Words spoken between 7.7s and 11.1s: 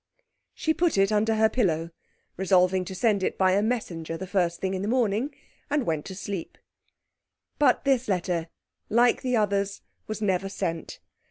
this letter, like the others, was never sent.